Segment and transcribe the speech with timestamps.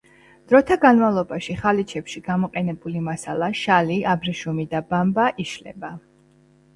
[0.51, 5.93] დროთა განმავლობაში ხალიჩებში გამოყენებული მასალა შალი, აბრეშუმი და ბამბა, იშლება.